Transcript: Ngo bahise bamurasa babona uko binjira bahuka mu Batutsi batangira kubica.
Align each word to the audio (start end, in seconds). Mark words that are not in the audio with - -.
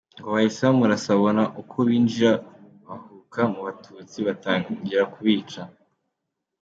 Ngo 0.17 0.27
bahise 0.35 0.61
bamurasa 0.67 1.09
babona 1.15 1.43
uko 1.61 1.77
binjira 1.87 2.31
bahuka 2.87 3.41
mu 3.53 3.59
Batutsi 3.65 4.17
batangira 4.27 5.01
kubica. 5.13 5.61